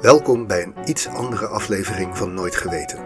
[0.00, 2.98] Welkom bij een iets andere aflevering van Nooit Geweten.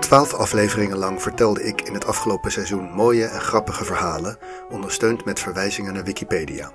[0.00, 4.38] Twaalf afleveringen lang vertelde ik in het afgelopen seizoen mooie en grappige verhalen,
[4.70, 6.70] ondersteund met verwijzingen naar Wikipedia.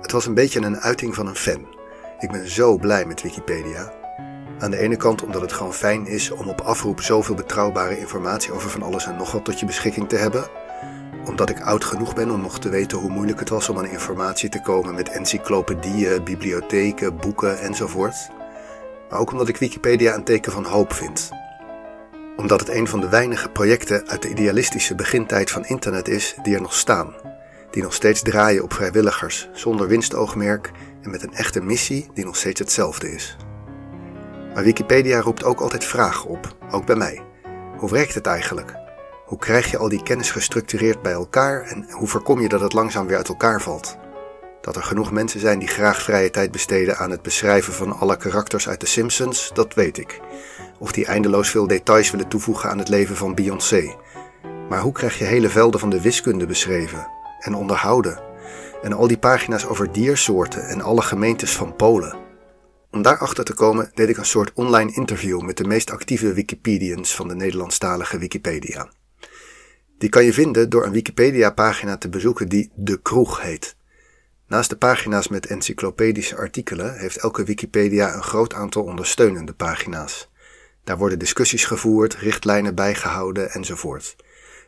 [0.00, 1.66] Het was een beetje een uiting van een fan.
[2.18, 3.92] Ik ben zo blij met Wikipedia.
[4.58, 8.52] Aan de ene kant omdat het gewoon fijn is om op afroep zoveel betrouwbare informatie
[8.52, 10.57] over van alles en nog wat tot je beschikking te hebben
[11.28, 13.86] omdat ik oud genoeg ben om nog te weten hoe moeilijk het was om aan
[13.86, 18.28] informatie te komen met encyclopedieën, bibliotheken, boeken enzovoort.
[19.10, 21.30] Maar ook omdat ik Wikipedia een teken van hoop vind.
[22.36, 26.54] Omdat het een van de weinige projecten uit de idealistische begintijd van internet is die
[26.54, 27.14] er nog staan.
[27.70, 30.70] Die nog steeds draaien op vrijwilligers, zonder winstoogmerk
[31.02, 33.36] en met een echte missie die nog steeds hetzelfde is.
[34.54, 37.22] Maar Wikipedia roept ook altijd vragen op, ook bij mij.
[37.76, 38.77] Hoe werkt het eigenlijk?
[39.28, 42.72] Hoe krijg je al die kennis gestructureerd bij elkaar en hoe voorkom je dat het
[42.72, 43.96] langzaam weer uit elkaar valt?
[44.60, 48.16] Dat er genoeg mensen zijn die graag vrije tijd besteden aan het beschrijven van alle
[48.16, 50.20] karakters uit The Simpsons, dat weet ik.
[50.78, 53.94] Of die eindeloos veel details willen toevoegen aan het leven van Beyoncé.
[54.68, 58.20] Maar hoe krijg je hele velden van de wiskunde beschreven en onderhouden?
[58.82, 62.16] En al die pagina's over diersoorten en alle gemeentes van Polen.
[62.90, 67.14] Om daarachter te komen deed ik een soort online interview met de meest actieve Wikipedians
[67.14, 68.88] van de Nederlandstalige Wikipedia.
[69.98, 73.76] Die kan je vinden door een Wikipedia-pagina te bezoeken die De Kroeg heet.
[74.46, 80.30] Naast de pagina's met encyclopedische artikelen heeft elke Wikipedia een groot aantal ondersteunende pagina's.
[80.84, 84.16] Daar worden discussies gevoerd, richtlijnen bijgehouden enzovoort.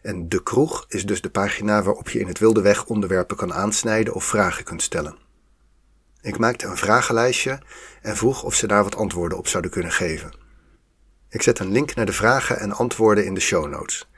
[0.02, 3.52] En De Kroeg is dus de pagina waarop je in het wilde weg onderwerpen kan
[3.52, 5.16] aansnijden of vragen kunt stellen.
[6.22, 7.58] Ik maakte een vragenlijstje
[8.02, 10.32] en vroeg of ze daar wat antwoorden op zouden kunnen geven.
[11.28, 14.09] Ik zet een link naar de vragen en antwoorden in de show notes.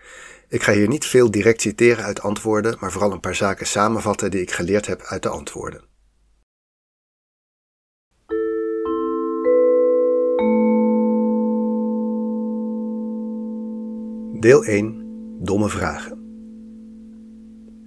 [0.53, 4.31] Ik ga hier niet veel direct citeren uit antwoorden, maar vooral een paar zaken samenvatten
[4.31, 5.85] die ik geleerd heb uit de antwoorden.
[14.41, 15.05] Deel 1.
[15.41, 16.19] Domme vragen.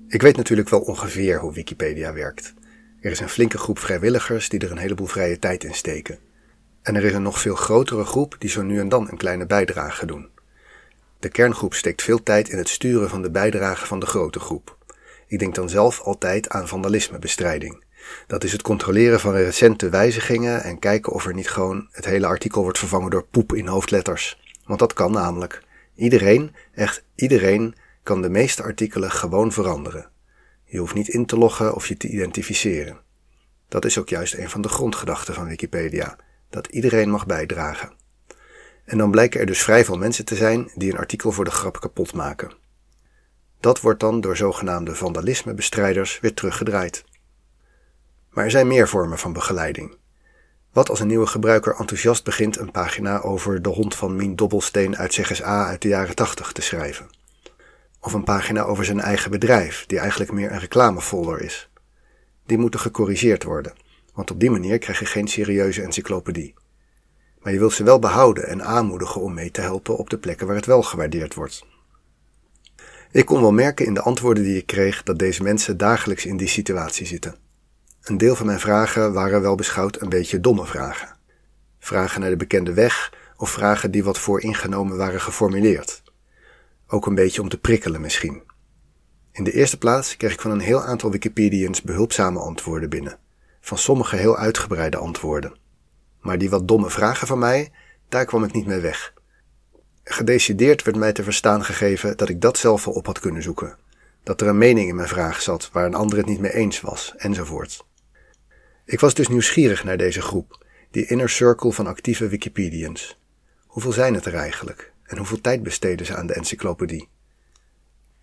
[0.08, 2.54] Ik weet natuurlijk wel ongeveer hoe Wikipedia werkt.
[3.00, 6.20] Er is een flinke groep vrijwilligers die er een heleboel vrije tijd in steken.
[6.82, 9.46] En er is een nog veel grotere groep die zo nu en dan een kleine
[9.46, 10.34] bijdrage doen.
[11.26, 14.78] De kerngroep steekt veel tijd in het sturen van de bijdrage van de grote groep.
[15.28, 17.84] Ik denk dan zelf altijd aan vandalismebestrijding.
[18.28, 22.26] Dat is het controleren van recente wijzigingen en kijken of er niet gewoon het hele
[22.26, 24.42] artikel wordt vervangen door poep in hoofdletters.
[24.66, 25.64] Want dat kan namelijk.
[25.96, 30.10] Iedereen, echt iedereen, kan de meeste artikelen gewoon veranderen.
[30.66, 32.98] Je hoeft niet in te loggen of je te identificeren.
[33.68, 36.16] Dat is ook juist een van de grondgedachten van Wikipedia:
[36.50, 38.04] dat iedereen mag bijdragen.
[38.86, 41.52] En dan blijken er dus vrij veel mensen te zijn die een artikel voor de
[41.52, 42.52] grap kapot maken.
[43.60, 47.04] Dat wordt dan door zogenaamde vandalismebestrijders weer teruggedraaid.
[48.30, 49.98] Maar er zijn meer vormen van begeleiding.
[50.74, 54.98] Wat als een nieuwe gebruiker enthousiast begint een pagina over de hond van Mien Dobbelsteen
[54.98, 57.10] uit Zeggens A uit de jaren 80 te schrijven?
[58.00, 61.70] Of een pagina over zijn eigen bedrijf, die eigenlijk meer een reclamefolder is.
[62.46, 63.74] Die moeten gecorrigeerd worden,
[64.14, 66.54] want op die manier krijg je geen serieuze encyclopedie
[67.46, 70.48] maar je wilt ze wel behouden en aanmoedigen om mee te helpen op de plekken
[70.48, 71.66] waar het wel gewaardeerd wordt.
[73.12, 76.38] Ik kon wel merken in de antwoorden die ik kreeg dat deze mensen dagelijks in
[76.38, 77.36] die situatie zitten.
[78.02, 81.18] Een deel van mijn vragen waren wel beschouwd een beetje domme vragen.
[81.80, 86.04] Vragen naar de bekende weg of vragen die wat vooringenomen waren geformuleerd.
[86.88, 88.42] Ook een beetje om te prikkelen misschien.
[89.32, 93.18] In de eerste plaats kreeg ik van een heel aantal Wikipedians behulpzame antwoorden binnen.
[93.62, 95.64] Van sommige heel uitgebreide antwoorden.
[96.26, 97.72] Maar die wat domme vragen van mij,
[98.10, 99.14] daar kwam ik niet mee weg.
[100.04, 103.78] Gedecideerd werd mij te verstaan gegeven dat ik dat zelf wel op had kunnen zoeken.
[104.24, 106.82] Dat er een mening in mijn vraag zat waar een ander het niet mee eens
[106.82, 107.86] was, enzovoort.
[108.86, 113.20] Ik was dus nieuwsgierig naar deze groep, die inner circle van actieve Wikipedians.
[113.66, 114.94] Hoeveel zijn het er eigenlijk?
[115.04, 117.10] En hoeveel tijd besteden ze aan de encyclopedie?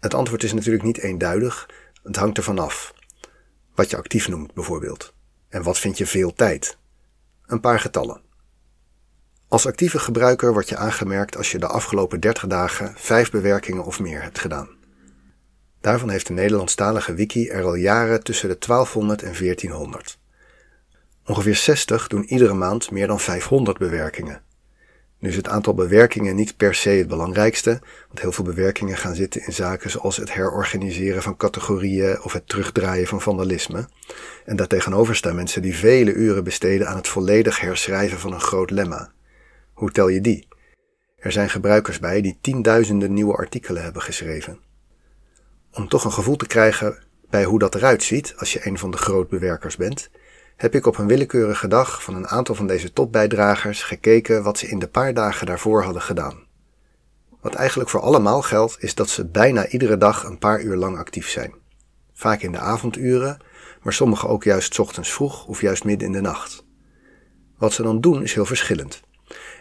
[0.00, 1.70] Het antwoord is natuurlijk niet eenduidig,
[2.02, 2.94] het hangt ervan af.
[3.74, 5.14] Wat je actief noemt, bijvoorbeeld.
[5.48, 6.80] En wat vind je veel tijd?
[7.52, 8.20] Een paar getallen.
[9.48, 14.00] Als actieve gebruiker word je aangemerkt als je de afgelopen 30 dagen vijf bewerkingen of
[14.00, 14.68] meer hebt gedaan.
[15.80, 20.18] Daarvan heeft de Nederlandstalige wiki er al jaren tussen de 1200 en 1400.
[21.26, 24.42] Ongeveer 60 doen iedere maand meer dan 500 bewerkingen.
[25.22, 29.14] Nu is het aantal bewerkingen niet per se het belangrijkste, want heel veel bewerkingen gaan
[29.14, 33.88] zitten in zaken zoals het herorganiseren van categorieën of het terugdraaien van vandalisme.
[34.44, 38.70] En daartegenover staan mensen die vele uren besteden aan het volledig herschrijven van een groot
[38.70, 39.12] lemma.
[39.72, 40.48] Hoe tel je die?
[41.16, 44.58] Er zijn gebruikers bij die tienduizenden nieuwe artikelen hebben geschreven.
[45.72, 46.98] Om toch een gevoel te krijgen
[47.30, 50.10] bij hoe dat eruit ziet als je een van de grootbewerkers bent,
[50.62, 54.68] heb ik op een willekeurige dag van een aantal van deze topbijdragers gekeken wat ze
[54.68, 56.46] in de paar dagen daarvoor hadden gedaan.
[57.40, 60.98] Wat eigenlijk voor allemaal geldt, is dat ze bijna iedere dag een paar uur lang
[60.98, 61.54] actief zijn.
[62.12, 63.38] Vaak in de avonduren,
[63.82, 66.64] maar sommigen ook juist ochtends vroeg of juist midden in de nacht.
[67.58, 69.00] Wat ze dan doen is heel verschillend.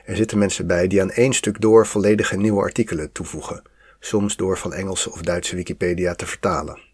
[0.06, 3.62] Er zitten mensen bij die aan één stuk door volledige nieuwe artikelen toevoegen,
[4.00, 6.91] soms door van Engelse of Duitse Wikipedia te vertalen.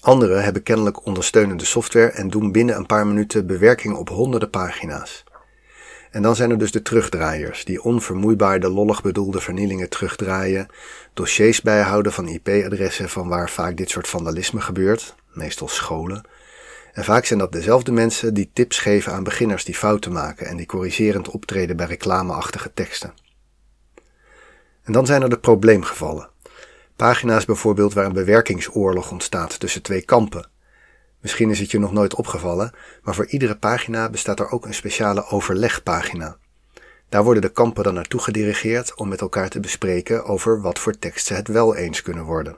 [0.00, 5.24] Anderen hebben kennelijk ondersteunende software en doen binnen een paar minuten bewerking op honderden pagina's.
[6.10, 10.66] En dan zijn er dus de terugdraaiers, die onvermoeibaar de lollig bedoelde vernielingen terugdraaien,
[11.14, 16.22] dossiers bijhouden van IP-adressen van waar vaak dit soort vandalisme gebeurt, meestal scholen.
[16.92, 20.56] En vaak zijn dat dezelfde mensen die tips geven aan beginners die fouten maken en
[20.56, 23.14] die corrigerend optreden bij reclameachtige teksten.
[24.82, 26.28] En dan zijn er de probleemgevallen.
[26.98, 30.48] Pagina's bijvoorbeeld waar een bewerkingsoorlog ontstaat tussen twee kampen.
[31.20, 32.70] Misschien is het je nog nooit opgevallen,
[33.02, 36.36] maar voor iedere pagina bestaat er ook een speciale overlegpagina.
[37.08, 40.98] Daar worden de kampen dan naartoe gedirigeerd om met elkaar te bespreken over wat voor
[40.98, 42.56] tekst ze het wel eens kunnen worden.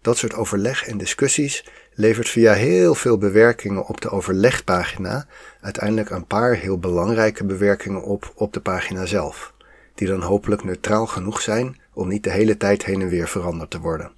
[0.00, 1.64] Dat soort overleg en discussies
[1.94, 5.26] levert via heel veel bewerkingen op de overlegpagina
[5.60, 9.52] uiteindelijk een paar heel belangrijke bewerkingen op op de pagina zelf,
[9.94, 13.70] die dan hopelijk neutraal genoeg zijn om niet de hele tijd heen en weer veranderd
[13.70, 14.12] te worden.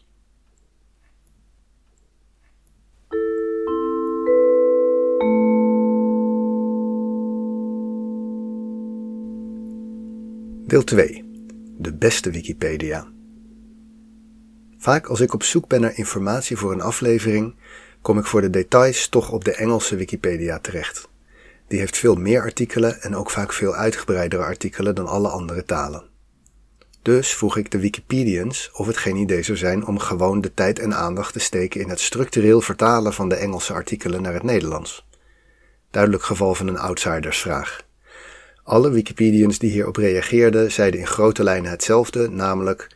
[10.66, 11.24] Deel 2.
[11.78, 13.12] De beste Wikipedia.
[14.78, 17.54] Vaak als ik op zoek ben naar informatie voor een aflevering,
[18.02, 21.08] kom ik voor de details toch op de Engelse Wikipedia terecht.
[21.68, 26.12] Die heeft veel meer artikelen en ook vaak veel uitgebreidere artikelen dan alle andere talen.
[27.04, 30.78] Dus vroeg ik de Wikipedians of het geen idee zou zijn om gewoon de tijd
[30.78, 35.06] en aandacht te steken in het structureel vertalen van de Engelse artikelen naar het Nederlands.
[35.90, 37.82] Duidelijk geval van een outsidersvraag.
[38.62, 42.88] Alle Wikipedians die hierop reageerden zeiden in grote lijnen hetzelfde, namelijk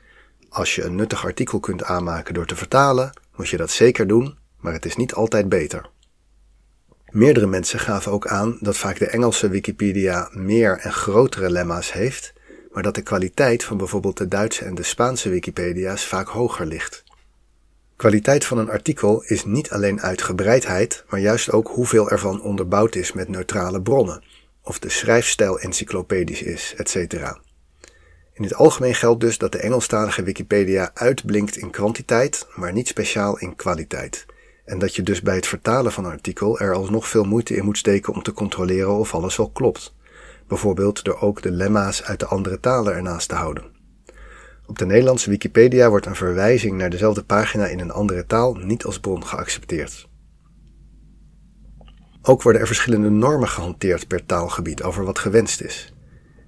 [0.49, 4.39] als je een nuttig artikel kunt aanmaken door te vertalen, moet je dat zeker doen,
[4.61, 5.91] maar het is niet altijd beter.
[7.11, 12.37] Meerdere mensen gaven ook aan dat vaak de Engelse Wikipedia meer en grotere lemma's heeft
[12.71, 17.05] maar dat de kwaliteit van bijvoorbeeld de Duitse en de Spaanse Wikipedia's vaak hoger ligt.
[17.97, 23.13] Kwaliteit van een artikel is niet alleen uitgebreidheid, maar juist ook hoeveel ervan onderbouwd is
[23.13, 24.25] met neutrale bronnen,
[24.63, 27.13] of de schrijfstijl encyclopedisch is, etc.
[28.33, 33.39] In het algemeen geldt dus dat de Engelstalige Wikipedia uitblinkt in kwantiteit, maar niet speciaal
[33.39, 34.27] in kwaliteit.
[34.65, 37.65] En dat je dus bij het vertalen van een artikel er alsnog veel moeite in
[37.65, 39.97] moet steken om te controleren of alles wel klopt
[40.49, 43.65] bijvoorbeeld door ook de lemma's uit de andere talen ernaast te houden.
[44.67, 48.85] Op de Nederlandse Wikipedia wordt een verwijzing naar dezelfde pagina in een andere taal niet
[48.85, 50.09] als bron geaccepteerd.
[52.23, 55.93] Ook worden er verschillende normen gehanteerd per taalgebied over wat gewenst is.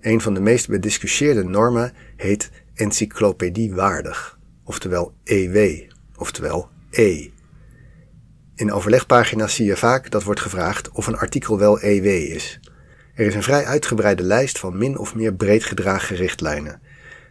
[0.00, 5.81] Een van de meest bediscussieerde normen heet encyclopediewaardig, oftewel EW,
[6.17, 7.29] oftewel E.
[8.55, 12.61] In overlegpagina's zie je vaak dat wordt gevraagd of een artikel wel EW is.
[13.21, 16.81] Er is een vrij uitgebreide lijst van min of meer breed gedragen richtlijnen.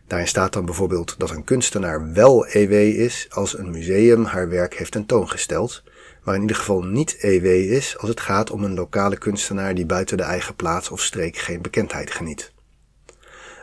[0.08, 4.76] Daarin staat dan bijvoorbeeld dat een kunstenaar wel EW is als een museum haar werk
[4.78, 5.84] heeft tentoongesteld,
[6.24, 9.86] maar in ieder geval niet EW is als het gaat om een lokale kunstenaar die
[9.86, 12.54] buiten de eigen plaats of streek geen bekendheid geniet.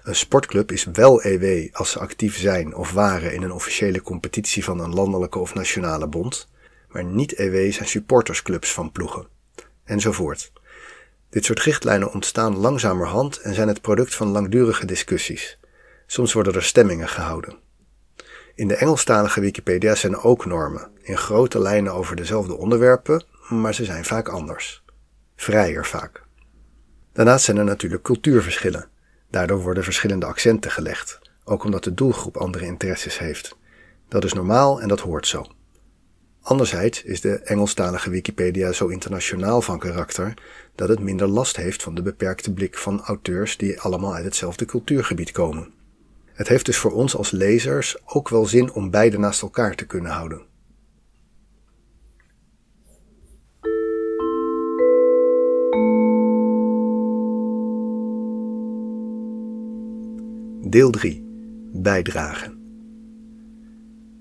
[0.02, 4.64] Een sportclub is wel EW als ze actief zijn of waren in een officiële competitie
[4.64, 6.48] van een landelijke of nationale bond,
[6.88, 9.26] maar niet EW zijn supportersclubs van ploegen.
[9.84, 10.52] Enzovoort.
[11.36, 15.58] Dit soort richtlijnen ontstaan langzamerhand en zijn het product van langdurige discussies.
[16.06, 17.58] Soms worden er stemmingen gehouden.
[18.54, 23.84] In de Engelstalige Wikipedia zijn ook normen, in grote lijnen over dezelfde onderwerpen, maar ze
[23.84, 24.84] zijn vaak anders.
[25.36, 26.22] Vrijer vaak.
[27.12, 28.88] Daarnaast zijn er natuurlijk cultuurverschillen.
[29.30, 33.56] Daardoor worden verschillende accenten gelegd, ook omdat de doelgroep andere interesses heeft.
[34.08, 35.46] Dat is normaal en dat hoort zo.
[36.46, 40.34] Anderzijds is de Engelstalige Wikipedia zo internationaal van karakter
[40.76, 44.64] dat het minder last heeft van de beperkte blik van auteurs die allemaal uit hetzelfde
[44.64, 45.72] cultuurgebied komen.
[46.32, 49.86] Het heeft dus voor ons als lezers ook wel zin om beide naast elkaar te
[49.86, 50.42] kunnen houden.
[60.70, 61.24] Deel 3.
[61.72, 62.56] Bijdragen.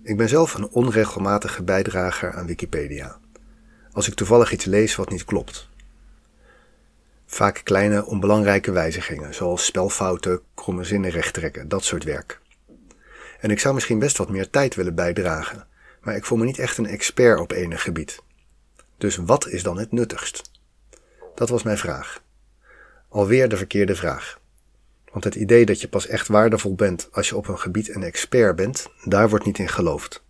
[0.03, 3.17] Ik ben zelf een onregelmatige bijdrager aan Wikipedia.
[3.91, 5.69] Als ik toevallig iets lees wat niet klopt.
[7.35, 12.39] Vaak kleine onbelangrijke wijzigingen, zoals spelfouten, kromme zinnen rechttrekken, dat soort werk.
[13.39, 15.67] En ik zou misschien best wat meer tijd willen bijdragen,
[16.01, 18.21] maar ik voel me niet echt een expert op enig gebied.
[18.97, 20.51] Dus wat is dan het nuttigst?
[21.35, 22.23] Dat was mijn vraag.
[23.09, 24.39] Alweer de verkeerde vraag.
[25.11, 28.03] Want het idee dat je pas echt waardevol bent als je op een gebied een
[28.03, 30.23] expert bent, daar wordt niet in geloofd.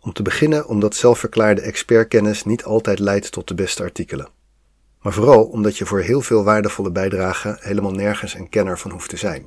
[0.00, 4.35] Om te beginnen omdat zelfverklaarde expertkennis niet altijd leidt tot de beste artikelen.
[5.06, 9.08] Maar vooral omdat je voor heel veel waardevolle bijdragen helemaal nergens een kenner van hoeft
[9.08, 9.46] te zijn.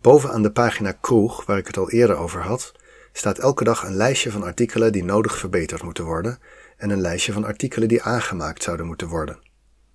[0.00, 2.72] Bovenaan de pagina Kroeg, waar ik het al eerder over had,
[3.12, 6.38] staat elke dag een lijstje van artikelen die nodig verbeterd moeten worden
[6.76, 9.38] en een lijstje van artikelen die aangemaakt zouden moeten worden.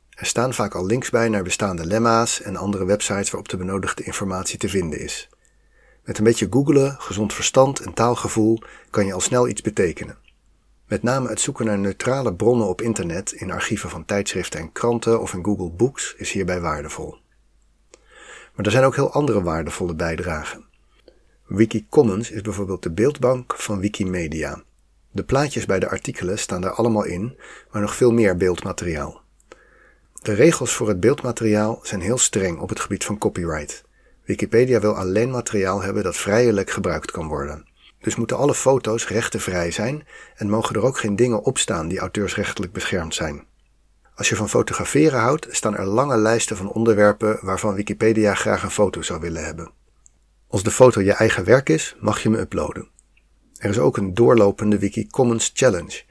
[0.09, 4.03] Er staan vaak al links bij naar bestaande lemma's en andere websites waarop de benodigde
[4.03, 5.29] informatie te vinden is.
[6.03, 10.24] Met een beetje googelen, gezond verstand en taalgevoel kan je al snel iets betekenen.
[10.87, 15.21] Met name het zoeken naar neutrale bronnen op internet, in archieven van tijdschriften en kranten
[15.21, 17.17] of in Google Books is hierbij waardevol.
[18.55, 20.65] Maar er zijn ook heel andere waardevolle bijdragen.
[21.45, 24.63] Wikicommons is bijvoorbeeld de beeldbank van Wikimedia.
[25.11, 27.37] De plaatjes bij de artikelen staan daar allemaal in,
[27.71, 29.21] maar nog veel meer beeldmateriaal.
[30.21, 33.83] De regels voor het beeldmateriaal zijn heel streng op het gebied van copyright.
[34.23, 37.67] Wikipedia wil alleen materiaal hebben dat vrijelijk gebruikt kan worden.
[38.05, 41.99] Dus moeten alle foto's rechtenvrij zijn en mogen er ook geen dingen op staan die
[41.99, 43.45] auteursrechtelijk beschermd zijn.
[44.15, 48.71] Als je van fotograferen houdt, staan er lange lijsten van onderwerpen waarvan Wikipedia graag een
[48.71, 49.71] foto zou willen hebben.
[50.47, 52.87] Als de foto je eigen werk is, mag je me uploaden.
[53.57, 56.01] Er is ook een doorlopende Wiki Commons Challenge.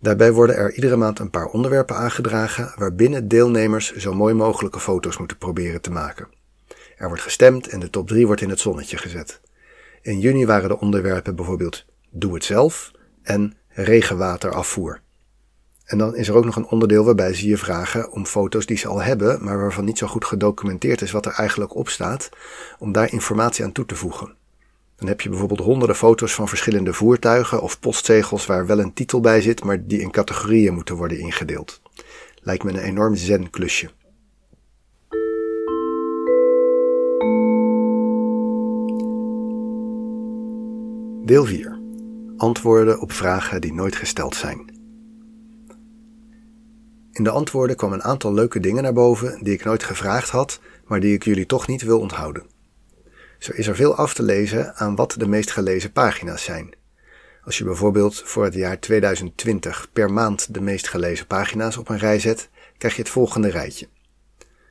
[0.00, 5.18] Daarbij worden er iedere maand een paar onderwerpen aangedragen waarbinnen deelnemers zo mooi mogelijke foto's
[5.18, 6.28] moeten proberen te maken.
[6.96, 9.40] Er wordt gestemd en de top 3 wordt in het zonnetje gezet.
[10.02, 12.90] In juni waren de onderwerpen bijvoorbeeld Doe het zelf
[13.22, 15.00] en regenwaterafvoer.
[15.84, 18.76] En dan is er ook nog een onderdeel waarbij ze je vragen om foto's die
[18.76, 22.28] ze al hebben, maar waarvan niet zo goed gedocumenteerd is wat er eigenlijk op staat,
[22.78, 24.34] om daar informatie aan toe te voegen.
[24.96, 29.20] Dan heb je bijvoorbeeld honderden foto's van verschillende voertuigen of postzegels waar wel een titel
[29.20, 31.82] bij zit, maar die in categorieën moeten worden ingedeeld.
[32.34, 33.90] Lijkt me een enorm zen-klusje.
[41.24, 41.80] Deel 4.
[42.36, 44.70] Antwoorden op vragen die nooit gesteld zijn.
[47.12, 50.60] In de antwoorden kwam een aantal leuke dingen naar boven die ik nooit gevraagd had,
[50.84, 52.46] maar die ik jullie toch niet wil onthouden.
[53.38, 56.74] Zo is er veel af te lezen aan wat de meest gelezen pagina's zijn.
[57.44, 61.98] Als je bijvoorbeeld voor het jaar 2020 per maand de meest gelezen pagina's op een
[61.98, 62.48] rij zet,
[62.78, 63.88] krijg je het volgende rijtje.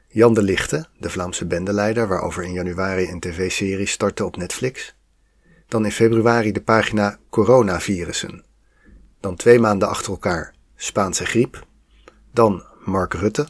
[0.07, 4.95] Jan de Lichte, de Vlaamse bendeleider waarover in januari een tv-serie startte op Netflix.
[5.71, 8.43] Dan in februari de pagina Coronavirussen.
[9.19, 11.65] Dan twee maanden achter elkaar Spaanse griep.
[12.33, 13.47] Dan Mark Rutte.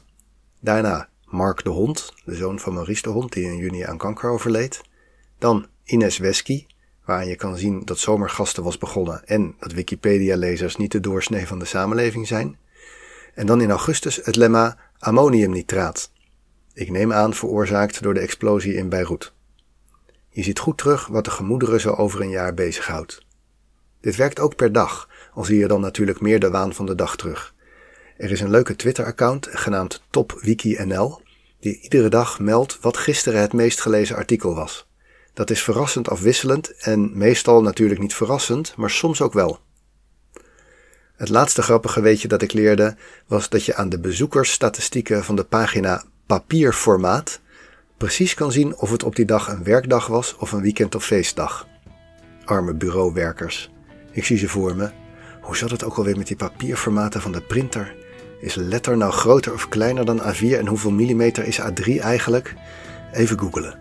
[0.60, 4.30] Daarna Mark de Hond, de zoon van Maurice de Hond die in juni aan kanker
[4.30, 4.82] overleed.
[5.38, 6.66] Dan Ines Wesky,
[7.06, 11.60] waaraan je kan zien dat zomergasten was begonnen en dat Wikipedia-lezers niet de doorsnee van
[11.60, 12.58] de samenleving zijn.
[13.34, 16.12] En dan in augustus het lemma ammoniumnitraat.
[16.74, 19.34] Ik neem aan veroorzaakt door de explosie in Beirut.
[20.34, 23.26] Je ziet goed terug wat de gemoederen zo over een jaar bezighoudt.
[24.02, 26.96] Dit werkt ook per dag, al zie je dan natuurlijk meer de waan van de
[26.96, 27.54] dag terug.
[28.18, 31.22] Er is een leuke Twitter-account genaamd TopWikiNL,
[31.60, 34.88] die iedere dag meldt wat gisteren het meest gelezen artikel was.
[35.34, 39.60] Dat is verrassend afwisselend en meestal natuurlijk niet verrassend, maar soms ook wel.
[41.16, 42.96] Het laatste grappige weetje dat ik leerde
[43.28, 47.40] was dat je aan de bezoekersstatistieken van de pagina papierformaat
[48.02, 51.06] precies kan zien of het op die dag een werkdag was of een weekend of
[51.06, 51.68] feestdag.
[52.46, 53.72] Arme bureauwerkers.
[54.12, 54.90] Ik zie ze voor me.
[55.42, 57.96] Hoe zat het ook alweer met die papierformaten van de printer?
[58.40, 62.54] Is letter nou groter of kleiner dan A4 en hoeveel millimeter is A3 eigenlijk?
[63.12, 63.80] Even googelen.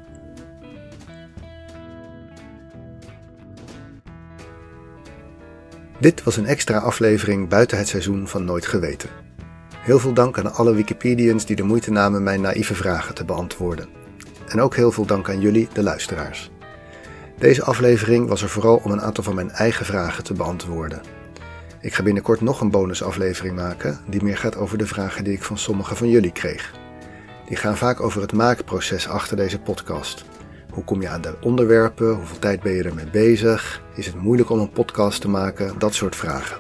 [6.01, 9.09] Dit was een extra aflevering buiten het seizoen van Nooit Geweten.
[9.79, 14.00] Heel veel dank aan alle Wikipedians die de moeite namen mijn naïeve vragen te beantwoorden.
[14.51, 16.51] En ook heel veel dank aan jullie, de luisteraars.
[17.39, 21.01] Deze aflevering was er vooral om een aantal van mijn eigen vragen te beantwoorden.
[21.81, 25.43] Ik ga binnenkort nog een bonusaflevering maken die meer gaat over de vragen die ik
[25.43, 26.75] van sommigen van jullie kreeg.
[27.47, 30.25] Die gaan vaak over het maakproces achter deze podcast.
[30.71, 32.15] Hoe kom je aan de onderwerpen?
[32.15, 33.83] Hoeveel tijd ben je ermee bezig?
[33.95, 35.79] Is het moeilijk om een podcast te maken?
[35.79, 36.57] Dat soort vragen.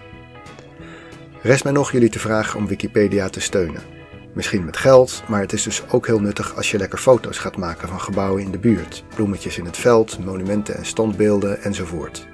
[1.42, 3.99] Rest mij nog jullie te vragen om Wikipedia te steunen.
[4.32, 7.56] Misschien met geld, maar het is dus ook heel nuttig als je lekker foto's gaat
[7.56, 12.28] maken van gebouwen in de buurt, bloemetjes in het veld, monumenten en standbeelden enzovoort.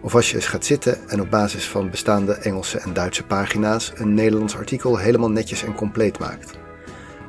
[0.00, 3.92] Of als je eens gaat zitten en op basis van bestaande Engelse en Duitse pagina's
[3.94, 6.58] een Nederlands artikel helemaal netjes en compleet maakt.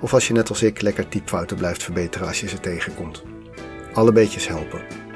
[0.01, 3.23] Of als je net als ik lekker typfouten blijft verbeteren als je ze tegenkomt.
[3.93, 5.08] Alle beetjes helpen.